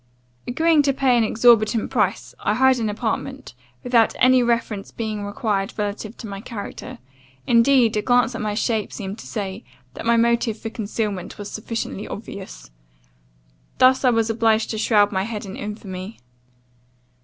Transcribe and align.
"Agreeing 0.47 0.81
to 0.81 0.93
pay 0.93 1.15
an 1.15 1.23
exorbitant 1.23 1.91
price, 1.91 2.33
I 2.39 2.55
hired 2.55 2.79
an 2.79 2.89
apartment, 2.89 3.53
without 3.83 4.15
any 4.17 4.41
reference 4.41 4.89
being 4.89 5.23
required 5.23 5.75
relative 5.77 6.17
to 6.17 6.27
my 6.27 6.41
character: 6.41 6.97
indeed, 7.45 7.95
a 7.95 8.01
glance 8.01 8.33
at 8.33 8.41
my 8.41 8.55
shape 8.55 8.91
seemed 8.91 9.19
to 9.19 9.27
say, 9.27 9.63
that 9.93 10.07
my 10.07 10.17
motive 10.17 10.57
for 10.57 10.71
concealment 10.71 11.37
was 11.37 11.51
sufficiently 11.51 12.07
obvious. 12.07 12.71
Thus 13.77 14.01
was 14.01 14.31
I 14.31 14.33
obliged 14.33 14.71
to 14.71 14.79
shroud 14.79 15.11
my 15.11 15.21
head 15.21 15.45
in 15.45 15.55
infamy. 15.55 16.19